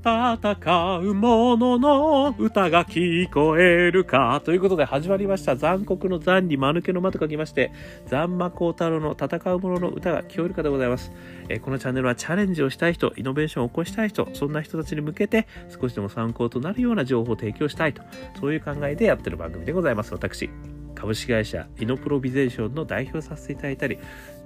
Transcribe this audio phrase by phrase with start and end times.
[0.00, 4.40] 戦う者の歌が聞こえるか。
[4.44, 5.56] ということで始まりました。
[5.56, 7.72] 残酷の残に間抜けの間と書きまして、
[8.06, 11.10] 残魔高太郎の戦う者の歌が聞こえるかでございます。
[11.48, 18.02] えー、このチャンネルはチャレンジをしたい人、イノベーションを起こしたい人、そんな人たちに向けて少しでも参考となるような情報を提供したいと、
[18.38, 20.14] そういう考えでやってる番組でございます。
[20.14, 20.48] 私、
[20.94, 23.98] 株式会社イノプロビゼーションの代表させていただいたり、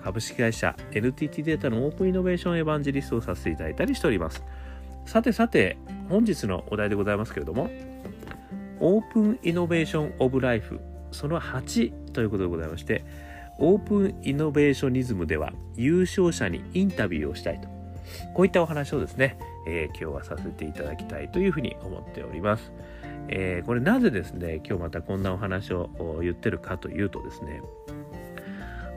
[0.02, 4.42] 株式会社 NTT データのオープンイノベーションエヴァンジリストをさせていただいたりしております。
[5.04, 5.76] さてさて、
[6.08, 7.70] 本日のお題でございますけれども、
[8.80, 10.80] オープンイノベーションオブライフ、
[11.10, 13.04] その8ということでございまして、
[13.58, 17.68] オープンイノベーショニズムでは優勝者にインタビューをしたいと。
[18.34, 22.72] こういったお話をですね、えー、今日はさせていただきたいというふうに思っております。
[23.28, 27.62] えー、これなぜですね、今日またこんなお話を言ってるかというとですね、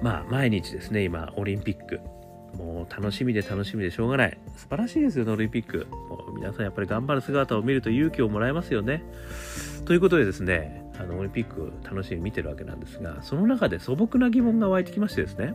[0.01, 1.99] まあ毎日ですね、今オリンピック、
[2.57, 4.37] もう楽しみで楽しみでしょうがない。
[4.55, 5.87] 素晴らしいですよね、オリンピック。
[6.09, 9.03] もう皆さんやっぱり頑張る姿を見ると勇気をもらえますよね。
[9.85, 15.53] ということでですね、あのオリンピック楽しみに見てるわけなんですが、その中で素朴な疑問が湧いてきましてですね、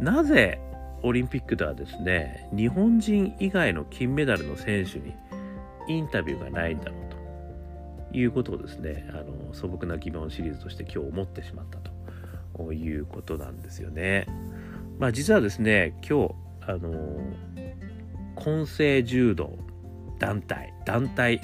[0.00, 0.60] なぜ
[1.02, 5.14] オリンピックではですね、日本人以外の金メダルの選手に
[5.88, 11.78] インタビューがないんだろうということをですね、あの素朴な疑問シリーズとして今日思ってしまった
[12.56, 14.26] ということなんですよね。
[14.98, 16.34] まあ実はですね、今日、
[16.66, 17.20] あの
[18.36, 19.56] 混成柔道
[20.18, 21.40] 団体、団体、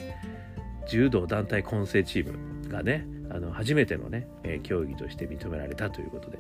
[0.89, 6.39] 柔道団体混成チームがね、あの初めてのね、え、競技として認められたということで、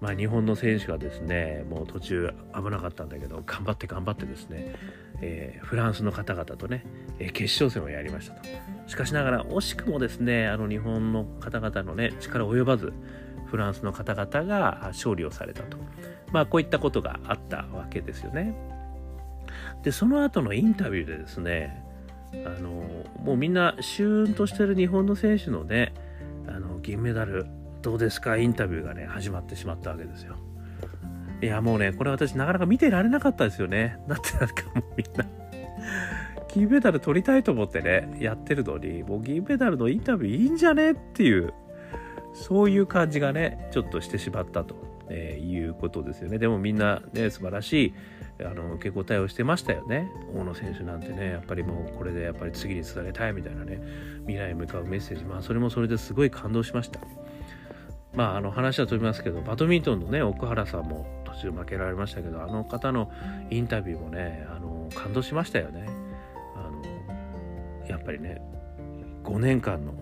[0.00, 4.74] まあ、日本の選手がですねもう途中危なかったんだけど頑張って頑張ってですね、
[5.22, 6.84] えー、フランスの方々とね、
[7.18, 8.48] え、決勝戦をやりましたと。
[8.86, 12.92] しかしながら惜しくもですねあの日本の方々のね力及ばず
[13.46, 15.78] フランスの方々が勝利をされたと。
[16.36, 18.54] まあこういったことがあったわけですよね。
[19.82, 21.82] でその後のインタビューでですね
[22.44, 22.70] あの
[23.22, 25.94] もうみんなシューンとしてる日本の選手のね
[26.46, 27.46] あの銀メダル
[27.80, 28.36] どうですか？
[28.36, 30.36] インタビューがね始まってしまったわけですよ。
[31.40, 33.96] いやもうねこれ私なかなか見てられなかったですよね。
[34.08, 35.24] だってなんかもうみんな
[36.48, 40.92] 金メダル取りたいと思ってねやってるのにもう銀メダルのインタビューいいんじゃね？
[40.92, 41.54] っていう
[42.34, 44.85] そういう感じがねちょっとしてしまったと。
[45.08, 46.38] えー、いうことですよね。
[46.38, 47.94] でもみんなね、素晴らしい
[48.44, 50.10] あの受け答えをしてましたよね。
[50.34, 53.80] 大野選手なんてね、やっぱりもうこれでやっぱり次につなげたいみたいなね、
[54.22, 57.00] 未来に向かうメッセージ、まあそれもそれですごい感動しました。
[58.14, 63.10] まああの話は飛びますけど、バドミントンのね、奥原さんも途中負けられましたけど、あの方の
[63.50, 65.86] インタビューもね、あの感動しましたよね。
[66.54, 66.70] あ
[67.84, 68.40] のやっぱりね、
[69.24, 69.94] 5年間の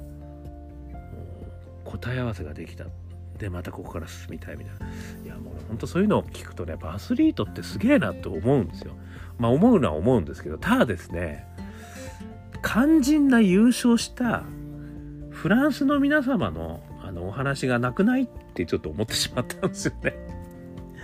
[1.85, 2.87] 答え合わせができた。
[3.39, 4.87] でまたここから進みたいみたいな。
[5.25, 8.93] いやもうほんとそういうのを聞くとねやっぱアスリートってすげえなって思うんですよ。
[9.39, 11.47] まあ思うのは思うんですけどただですね
[12.63, 14.45] 肝心な優勝した
[15.31, 20.15] フランスの皆様のあのお話がなくないってちょっと思ってしまったんですよね。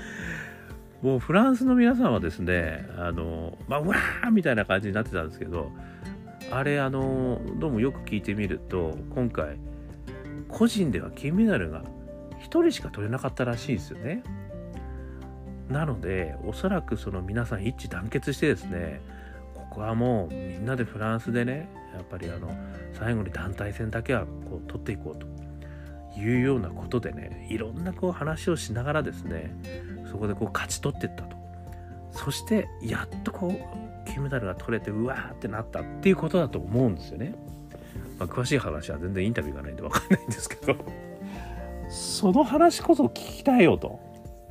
[1.03, 5.71] もうフランスの皆さんはですねあのまあうわーみたいな感じになってたんですけど
[6.51, 9.59] あれあのどうもよく聞いてみると今回
[10.49, 11.85] 個人では金メダルが
[12.41, 14.23] 1人しか取れなかったらしいですよね。
[15.69, 19.01] なのでおそらくその皆さん一致団結してですね
[19.55, 22.53] ここはもうみんなでフランスでねやっぱりあの
[22.93, 25.27] 最後に団体戦だけはこう取っていこうと
[26.19, 29.55] いうようなことでねいろんなこう話をしながらですね
[30.11, 31.37] そこでこう勝ち取っていったと
[32.11, 37.35] そしてやっとこう金メダルが取れてうわーってなったっていうことだと思うんですよね。
[38.19, 40.77] まあ、詳しい話は全然インタビューがないんで分かんないんですけど
[41.91, 44.01] その話こそ聞きたいよと。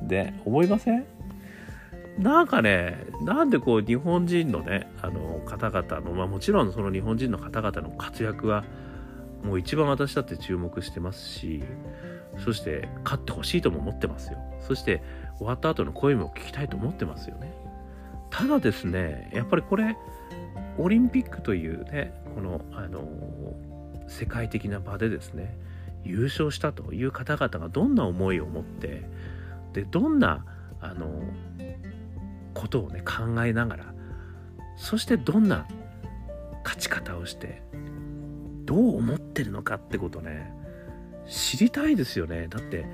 [0.02, 1.04] で、思いません？
[2.18, 8.64] なんかね、なんでこう日本人のね、あの方々の、まあもちろんその日本人の方々の活躍は、
[9.42, 11.62] もう一番私だって注目してますし、
[12.44, 14.38] そして勝ってほしいとも思ってますよ。
[14.60, 15.02] そして
[15.38, 17.54] 終わった後の声も聞きたいと思ってますよね。
[18.28, 19.96] ただですね、やっぱりこれ、
[20.78, 23.02] オリンピックというね、この、あの、
[24.08, 25.56] 世界的な場でですね、
[26.04, 29.08] 優勝したという方々がどんな思いを持って
[29.72, 30.44] でどんな
[30.80, 31.22] あの
[32.54, 33.94] ことをね考えながら
[34.76, 35.66] そしてどんな
[36.64, 37.62] 勝ち方をして
[38.64, 40.52] どう思ってるのかってことね
[41.28, 42.48] 知りたいですよね。
[42.48, 42.84] だって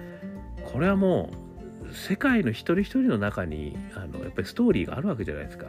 [0.64, 1.30] これはも
[1.90, 5.66] う世界の一人一人の中にあのやっぱりストーリーがあるわけじゃないですか。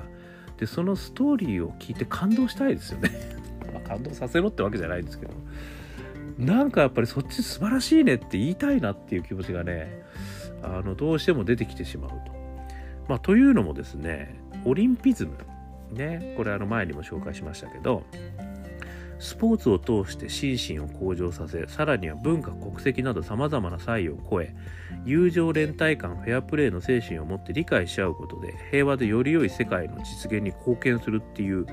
[0.57, 3.11] でそのストーリーを聞いて感動したいですよね。
[3.73, 5.33] まあ感動させろってわけじゃないんですけど。
[6.37, 10.03] なんかやっぱりそっち素晴らしいねって言いたいなっていう気持ちがね
[10.61, 12.37] あのどうしても出てきてしまうと。
[13.07, 15.37] まあ、というのもですねオリンピズム
[15.91, 18.03] ねこれあの前にも紹介しましたけど
[19.19, 24.53] スポーツを通して心身を向上させさらには文化国籍などさまざまな差異を超え
[25.05, 31.65] 友情連帯感フェアプレーの精神を持って理解し合うことで平和でより良い世界の実現に貢献するっていう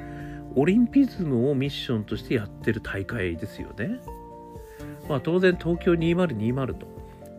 [0.57, 3.99] オリンピズムをミッションとしてやってる大会ですよね。
[5.09, 6.87] まあ当然東京2020と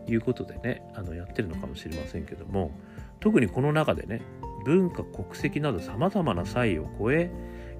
[0.08, 2.70] いうことでねあのやってるのかもしれませんけども
[3.20, 4.22] 特にこの中でね
[4.64, 7.30] 文化国籍などさまざまな差異を超え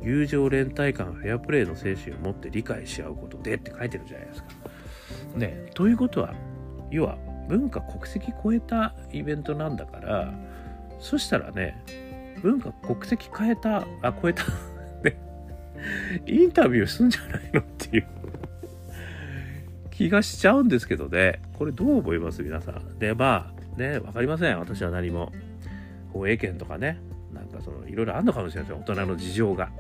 [0.03, 4.49] 友情連帯感フェアプレーの精神を持って理解し合うことでって書いてるじゃないですか。
[5.37, 6.35] ねということは
[6.91, 7.19] 要は
[7.49, 10.35] 文化国籍超えたイベントなんだから
[10.99, 11.83] そしたらね
[12.43, 14.45] 文化国籍変えたあ超えた
[15.03, 15.19] ね
[16.27, 18.07] インタビューすんじゃないのっていう
[19.97, 21.41] 気がしちゃうんですけどね。
[21.59, 22.43] これどう思います？
[22.43, 22.99] 皆さん。
[22.99, 24.59] でまあね分かりません。
[24.59, 25.33] 私は何も。
[26.13, 27.01] 放映権とかね。
[27.33, 29.71] なんかそのいろいろあるのかもしれないですよ大人の事情が。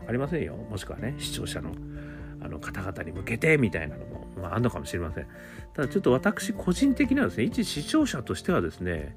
[0.00, 0.56] 分かりませんよ。
[0.56, 1.72] もしくはね視聴者の
[2.42, 5.26] あの方々に向けてみたいなのも、まあ、あるのかもしれません。
[5.74, 9.16] ただちょっと私個人的にはですね一視聴者としてはですね、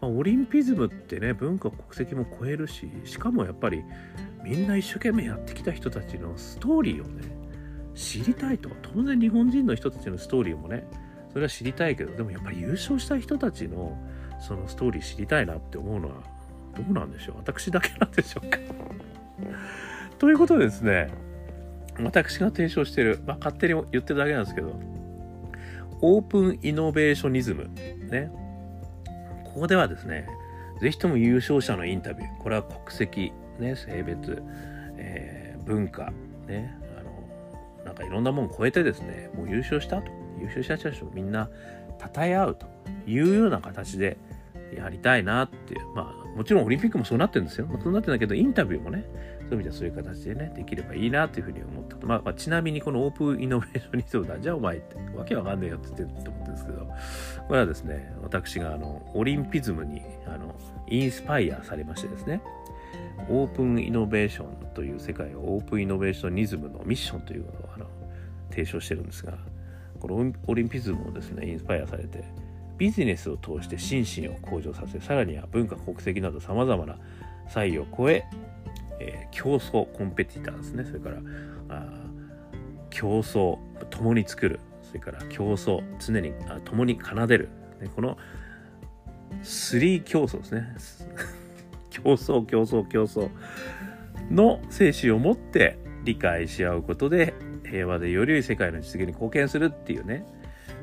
[0.00, 3.82] まあ、オリンピズムってね文化国籍も超えるししかもやっぱり
[4.44, 7.35] みんな一生懸命やってきた人たちのストーリーをね
[7.96, 10.86] 知りたいと当然日本人の人たちのストーリーもね
[11.32, 13.98] それは知りたいけどでもやっぱり優勝した人たちの
[14.38, 16.14] そのストーリー知りたいなって思うのは
[16.76, 17.36] どうなんでしょう？
[17.38, 18.58] 私だけなんでしょうか？
[20.18, 21.08] ということでですね
[22.02, 24.78] 私が提唱してる、まあ、勝手に言ってるだけなんですけど
[26.02, 27.70] オープンイノベーショニズム
[28.10, 28.30] ね。
[29.44, 30.26] ここではですね
[30.82, 34.42] 是非とも優勝者のインタビューこれは国籍、ね、性別、
[34.98, 36.12] えー、文化
[36.46, 36.78] ね
[37.86, 41.48] なんかいろんなもん超えてですねもう優勝したと優勝した人たちをみんな
[42.14, 42.66] 称え合うと
[43.06, 44.18] いうような形で
[44.76, 47.66] やりたいなっていうまあもちろんオリンピックもそうなってるんですよ。
[47.82, 49.06] そうなってんだけど、インタビューもね、
[49.38, 52.06] そういう意味ではそういう形でね、できればいいなというふうに思ったと。
[52.06, 56.86] まあ、まあ、ちなみにこのオープンイノベーションにそうだ、じゃあお前って、わけわかんねえよって言ってると思うんですけど、
[57.48, 60.54] これはですね、私があの、オリンピズムに、あの、
[60.88, 62.42] インスパイアされましてですね、
[63.28, 67.86] オープンイノベーションという世界をオープンイノベーショニズムのミッションというのをあの
[68.50, 69.34] 提唱してるんですが、
[70.00, 72.24] このオリンピズムをですね、インスパイアされて、
[72.78, 76.98] ビジネスを通して心身を向上させさらには文化国籍などさまざまな
[77.48, 78.24] 差異を超え
[78.98, 80.84] えー、競争コンペティターですね。
[80.84, 81.18] それから
[81.68, 81.86] あ
[82.90, 83.58] 競争
[83.90, 87.48] 共に作るそれから競争常にあ共に奏でる、
[87.80, 88.16] ね、この
[89.42, 90.74] 3競争ですね。
[92.02, 93.30] 競争競争競争
[94.30, 97.34] の精神を持って理解し合うことで
[97.64, 100.24] 平和でより良い世界の実現に貢献するっていうね。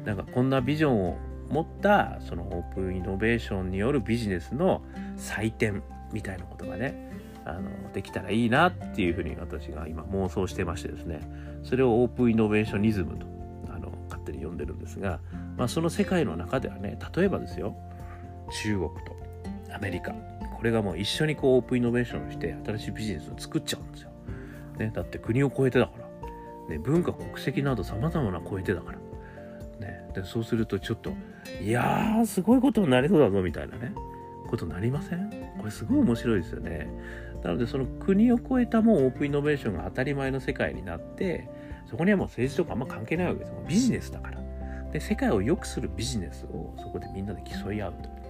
[0.05, 1.17] なんかこんなビジョンを
[1.49, 4.81] 持ったそのオープンイノベーションによるビジネスの
[5.17, 7.11] 祭典みたいなことがね
[7.45, 11.21] あのできたらいいなっていうふうに私が今妄想してましてですね。
[11.63, 13.25] それをオープンイノベーショニズムと
[13.73, 15.19] あの勝手に呼んでるんですが、
[15.57, 17.75] まあ、その世界の中ではね例えばですよ。
[18.63, 19.15] 中国と
[19.73, 20.13] アメリカ。
[20.63, 24.11] これがもう一緒にこうオープンイノベーションして新しいビジネスを作っちゃうんですよ。
[24.79, 25.91] ね、だって国を超えてだか
[26.69, 28.97] ら、ね、文化国籍などさまざまな超えてだから。
[29.85, 31.11] ね、でそうするとちょっと
[31.61, 33.93] いやーすごいことになりそうだぞみたいなね
[34.49, 35.29] ことになりません？
[35.59, 36.87] これすごい面白いですよね。
[37.43, 41.49] なのでその国を超えたもうオープンイノベーションが当たり前の世界になって
[41.87, 44.41] そこにはもう政治とかあんま関係ないわけですよビジネスだから
[44.93, 48.22] で世界を良くするビジネスをそこでみんなで競い合うと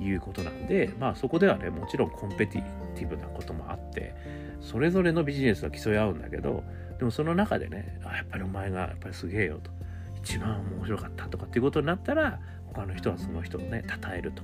[0.00, 2.62] いうことなんでまあそこではねもちろんコンペティ
[2.94, 4.14] ティブなこともあって
[4.60, 6.64] それぞれのビジネスは競い合うんだけど
[6.98, 9.70] でもその中でねあやっぱりお前がやっぱりすげえよと
[10.16, 14.42] 一番面白かったとかっていうことになったら他の人はその人をね称えると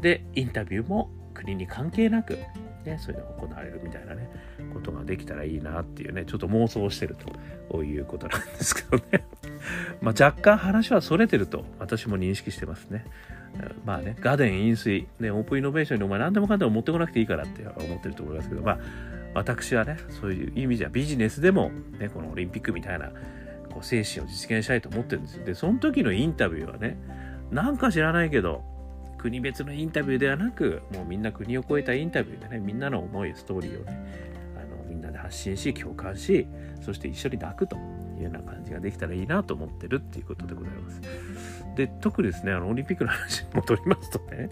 [0.00, 2.38] でインタビューも国に関係なく
[2.86, 4.30] ね、そういうの行われるみたいなね、
[4.72, 7.16] ことができたらいいなっていうね、ちょっと妄想してる
[7.68, 9.26] ということなんですけどね。
[10.00, 13.04] まあ若干話はそれてると私も認識してますね。
[13.84, 18.78] まあね、ガデン飲水、ね、オープンイノベーションにお前何でもかんでも持ってこなくていいからって思ってると思いますけど、まあ
[19.34, 23.10] 私はね、そういう意味じゃビジネスでも、ね、このオリンピックみたいな
[23.70, 25.44] こう精神を実現したいと思ってるんですよ。
[25.44, 26.96] で、その時のインタビューはね、
[27.50, 28.64] なんか知らないけど、
[29.26, 33.98] 国別のインタビューではなくもうみんな国を超えたインタビューでねみんなの思いストーリーをね
[34.56, 36.46] あのみんなで発信し共感し
[36.80, 37.76] そして一緒に抱くと
[38.16, 41.00] いうような感じができたらいいなと思ってるっていうことでございます。
[41.76, 44.48] で特にですねあのオリンピックの話に戻りますとね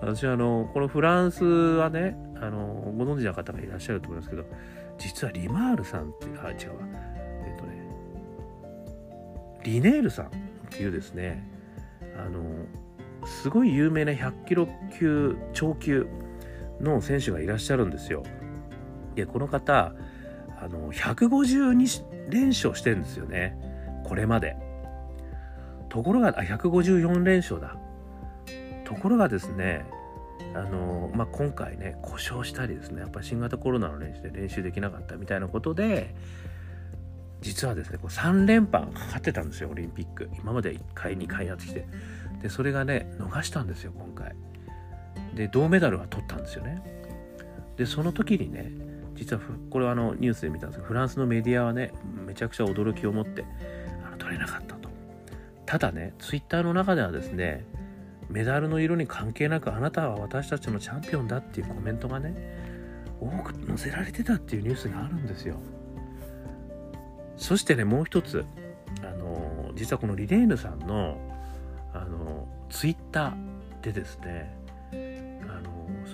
[0.00, 4.44] 私はあのこのフランスはねあのご存知の方がいらっしゃると思いますけど
[4.98, 6.86] 実はリマールさんっていうあ違うわ
[7.46, 7.72] えっとね
[9.64, 10.28] リネールさんっ
[10.70, 11.48] ていうですね
[12.18, 12.42] あの
[13.26, 16.06] すごい有名な100キロ級超級
[16.80, 18.22] の選手がいらっしゃるんですよ。
[19.16, 19.94] いやこの方
[20.60, 21.72] あの152
[22.28, 23.56] 連勝してるんですよね。
[24.04, 24.56] これまで。
[25.88, 27.76] ところがあ154連勝だ。
[28.84, 29.84] ところがですね
[30.54, 36.14] あのまあ、今回ね故障したりですねやっぱ新型コロナの練習で練習できなかったみたいなことで
[37.42, 40.30] 実はですねこう3連覇がかかってたんですよオリンピック。
[40.38, 41.86] 今まで1回2回やってきて。
[42.42, 44.34] でそれがね逃したんですよ今回。
[45.34, 46.82] で銅メダルは取ったんですよね。
[47.76, 48.72] でその時にね
[49.16, 51.92] 実はこれはあのニュースで見たんですけどフランスのメディアはね
[52.26, 53.44] めちゃくちゃ驚きを持って
[54.06, 54.88] あの取れなかったと。
[55.64, 57.64] ただねツイッターの中ではですね
[58.28, 62.34] メダルの色に関係なくあなたは私たちのチャンピオンだっていうコメントがね
[63.20, 65.56] 多く載せられてたっていうニュースがあるんですよ。
[67.36, 68.44] そしてねもう一つ
[69.02, 71.18] あの実はこのリレーヌさんの
[71.92, 74.54] あのツイッターでですね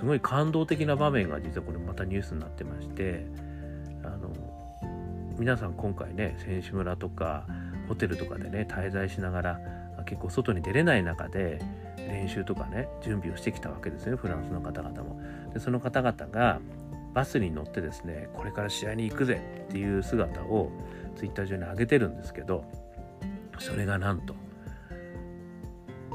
[0.03, 3.25] すごい感動的な場面が実はこれまたニュースになってまして
[4.03, 4.33] あの
[5.39, 7.47] 皆さん今回ね選手村とか
[7.87, 9.61] ホテルとかでね滞在しながら
[10.05, 11.61] 結構外に出れない中で
[11.99, 15.21] 練習とかね準備をしてきたわけですねフランスの方々も。
[15.55, 16.59] でその方々が
[17.15, 20.73] バスに乗ってですねこれから試合に行くぜっていう姿を
[21.15, 22.65] ツイッター上に上げてるんですけど
[23.61, 24.35] それがなんと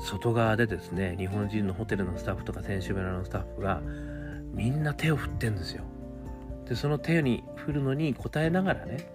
[0.02, 3.82] 外側でですね日本人のホテルのスタッフとか選手村のスタッフが
[4.54, 5.84] みんな手を振ってんですよ。
[6.68, 9.12] でその手に振るのに応えながらね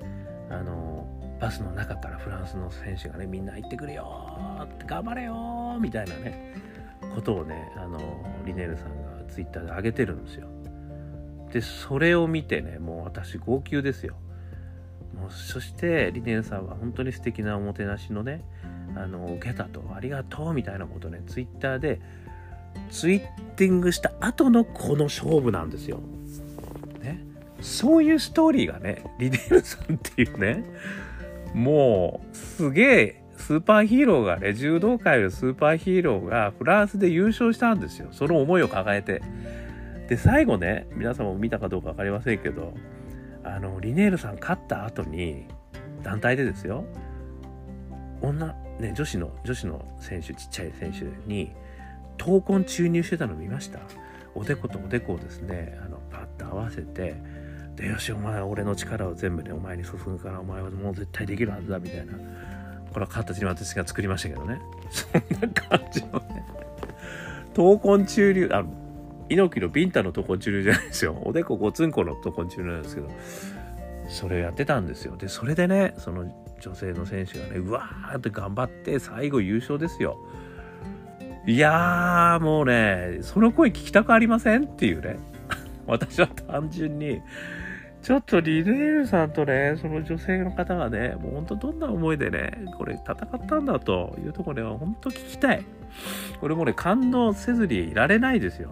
[0.50, 1.06] あの
[1.40, 6.54] バスの中からフランスの選手がねみんな行ってくるよって頑張れよみたいなね
[7.14, 7.98] ことをねあの
[8.46, 10.48] リネールさんがツイッターで上げてるんですよ。
[11.52, 14.14] でそれを見てねもう私号泣ですよ。
[15.14, 18.42] もうそしてリネールさんは本当に素敵なおもてなしのね
[18.96, 22.00] あの受けたとありがとうみたいなことねツイッターで
[22.90, 23.20] ツイッ
[23.56, 26.00] ティングした後のこの勝負なんですよ。
[27.00, 27.24] ね、
[27.60, 30.64] そういうストーリーがねリネールさんっていうね
[31.54, 38.06] もうすげえスーパーヒーローがね、柔道界のスーパーヒーローがフランスで優勝したんですよ。
[38.12, 39.20] その思いを抱えて。
[40.08, 42.72] で、最後ね、皆様も見たかどうか分かりませんけど、
[43.42, 45.48] あの、リネールさん勝った後に、
[46.04, 46.84] 団体でですよ、
[48.22, 51.52] 女、ね、女子の、女子の選手、ちっちゃい選手に、
[52.18, 53.80] 闘魂注入してたの見ました？
[54.34, 57.16] おでことおでこをですね、あの、パッと合わせて、
[57.76, 62.14] で、よし、お前、俺の力を全部ね、お前に注ぐから、お前はもう絶対できるはずだ、みたいな。
[62.92, 64.60] これは形に私が作りましたけどね。
[64.90, 66.44] そんな感じのね。
[67.54, 68.72] 闘魂中流、あの、
[69.28, 71.20] 猪木のビンタの闘魂中流じゃないですよ。
[71.24, 73.08] おでこごつんこの闘魂中流なんですけど、
[74.08, 75.16] それをやってたんですよ。
[75.16, 76.24] で、それでね、その
[76.60, 80.16] 女性の選手がね、うわーって頑張って最後優勝ですよ。
[81.46, 85.18] いやー、もうね、その声聞きたくありませんっていうね。
[85.86, 87.20] 私は単純に、
[88.00, 95.64] ちょっとリネールさんとね、その女性の方がね、もう本当どんな思いでね、これ戦ったんだというところでは本当聞きたい。
[96.40, 98.70] これもね、感動せずにいられないですよ。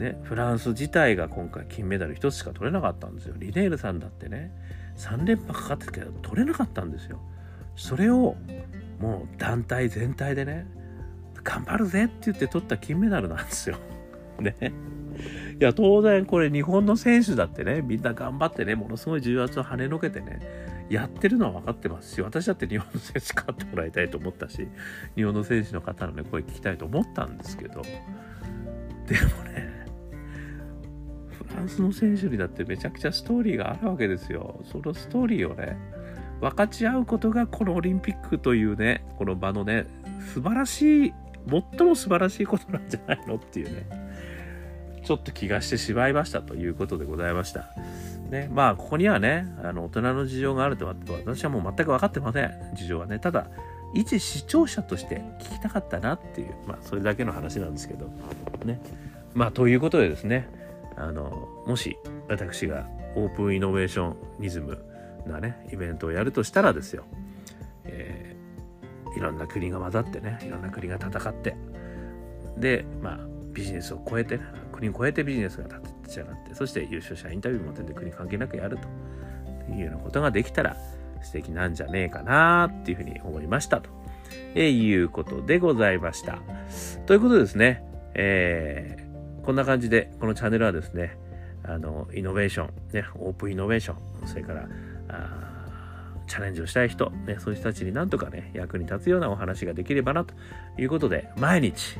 [0.00, 3.34] ね、フランス自体が今回金メダル1つしか取れなかったんですよ。
[3.38, 4.50] リネールさんだってね、
[4.96, 7.20] 3連覇かかってたけど取れなかったんですよ。
[7.76, 8.34] それを
[8.98, 10.66] もう団体全体でね、
[11.44, 13.76] 頑張るぜって言って取った金メダルなんですよ。
[14.40, 14.72] ね。
[15.60, 20.40] いや、当然これ日本の選手だってね、みんな頑張ってね、ものすごい重圧を跳ねのけてね、
[20.88, 24.66] やってるのは分かってますし、私だって日本の選手勝ってもらいたいと思ったし、
[25.14, 27.82] 日本の選手の方のね、声聞きたいと思ったんですけど、
[29.06, 29.79] でもね、
[31.50, 34.60] フランスの選手にだってめちゃくちゃストーリーがあるわけですよ。
[34.70, 35.76] そのストーリーをね、
[36.40, 39.86] 分かち合うことがこのオリンピックというね、この場のね、
[40.32, 41.14] 素晴らしい、
[41.48, 43.86] 最も素晴らしいことなんじゃないのっていうね。
[45.04, 47.70] ちょっと気がしてしまいましたということでございました。
[48.30, 53.48] ね、まあここにはねあの大人の事情があると私はもう全く分かってません事情はねただ
[53.92, 58.06] 一視聴者として聞きたかったなっていうまあそれだけの話なんですけど
[58.64, 58.80] ね
[59.34, 60.48] まあということでですね
[61.00, 61.96] あのもし
[62.28, 64.84] 私がオープンイノベーションニズム
[65.26, 67.04] なねイベントをやるとしたらですよ、
[67.84, 71.56] えー、いろんな国が混ざってねいろんな国が戦って。
[72.56, 73.18] でまあ
[73.52, 78.86] ビジネスを超えて、ね、国を超えてビジネスが立ち上がってそして優勝者インタビューも全然国関係なくやると。
[79.74, 80.76] いうようなことができたら
[81.22, 83.90] 素敵なんじゃねえかなっていうふうに思いましたと、
[84.54, 86.38] えー、いうことでございました。
[87.06, 89.09] ということでですね、えー、
[89.44, 91.16] こんな感じでこのチャンネルはですね
[91.62, 94.68] あのイノベーション、ね、オープンイノベーションそれから
[96.26, 100.34] チャレンジをしたい人、ね、そういう人たちになんとかね役に立つようなお話ができればなと
[100.78, 101.98] いうことで毎日、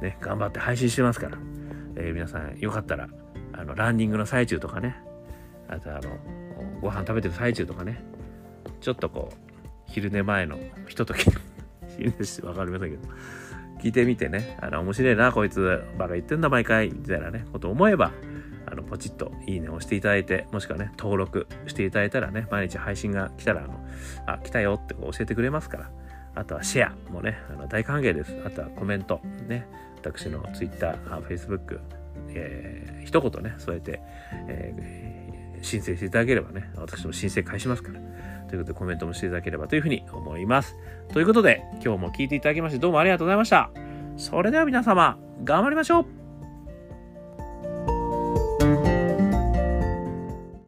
[0.00, 1.38] ね、頑張って配信してますから。
[1.94, 3.06] えー、皆さんよかったら
[3.52, 4.96] あのランニングの最中とかね
[5.72, 6.10] あとあの、
[6.80, 8.02] ご飯食べてる最中とかね、
[8.80, 9.36] ちょっとこう、
[9.86, 11.24] 昼寝前のひととき、
[11.96, 13.08] 昼寝してわかりませんけど、
[13.82, 18.12] 聞いてみてね、あの、面白いな、こいつ、バカ言ってんだ、毎回、みたいなね、こと思えば、
[18.66, 23.84] あの、ポチッといいねを押していただいて、もしくはね、登録していただいたらね、毎日配信が来たら、あの、
[24.26, 25.90] あ、来たよって教えてくれますから、
[26.36, 28.34] あとはシェアもね、あの大歓迎です。
[28.46, 30.96] あとはコメント、ね、私の Twitter、
[31.28, 31.80] Facebook、
[32.28, 34.00] えー、一言ね、添えて、
[34.48, 38.00] えー、申請していただければね、私も申請返しますから。
[38.52, 40.76] ということでコメントもしていただければというふうに思います。
[41.14, 43.70] ということで、今日も聞いていただきましてどうもありがとうございました。
[44.18, 46.21] それでは皆様、頑張りましょう